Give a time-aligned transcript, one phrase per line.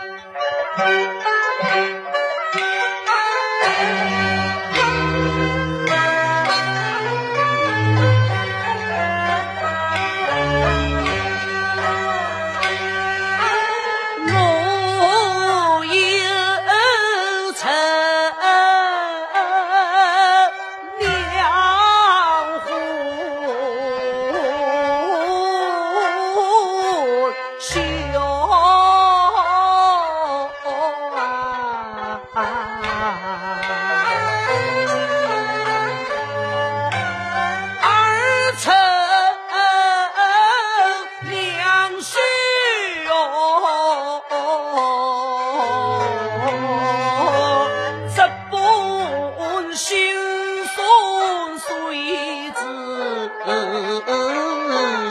[0.00, 1.09] Música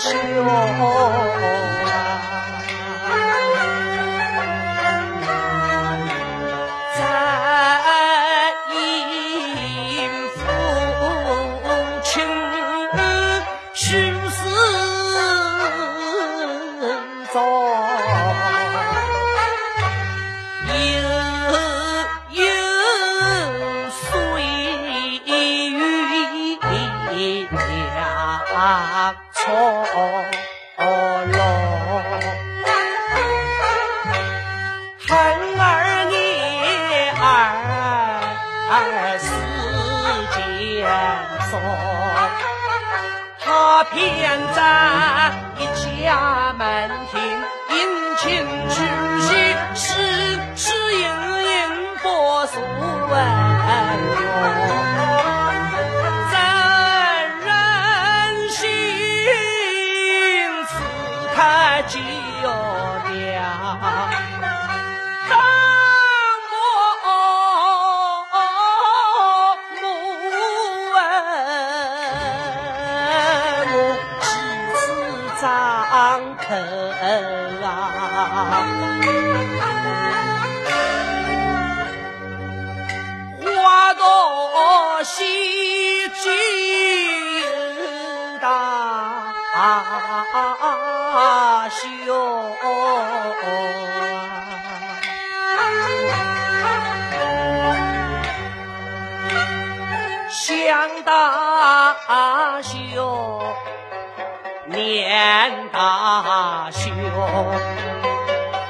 [0.00, 0.48] 是我
[1.84, 1.90] 啊
[6.96, 7.00] 在
[8.76, 10.08] 阴
[13.74, 14.17] 是
[27.98, 29.42] 啊错
[31.32, 31.38] 落。
[35.08, 35.10] 恨
[35.58, 35.62] 儿
[36.10, 36.12] 女
[37.20, 38.72] 儿
[39.18, 39.26] 死
[40.36, 40.38] 间
[41.50, 41.52] 说，
[43.40, 43.46] 他
[43.84, 43.94] 偏
[44.54, 44.58] 在
[45.58, 45.60] 一
[45.96, 46.62] 家门
[47.10, 47.16] 庭
[47.70, 47.76] 殷
[48.18, 48.26] 勤
[48.70, 49.07] 去。
[63.80, 64.18] 量？
[91.18, 92.67] 花
[100.68, 103.42] 讲大秀，
[104.66, 106.90] 念大秀，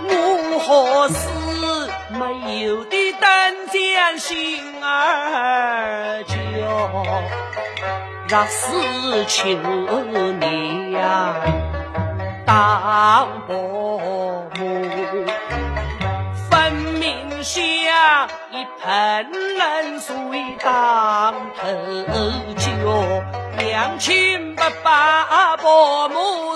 [0.04, 1.28] 我何事
[2.16, 3.28] 没有的等
[3.72, 6.36] 将心儿就？
[8.28, 9.48] 若是求
[10.38, 11.34] 你呀，
[12.46, 13.87] 当伯。
[18.50, 20.14] 一盆冷水
[20.62, 21.66] 当头
[22.56, 22.68] 浇，
[23.58, 26.47] 娘亲不把伯母。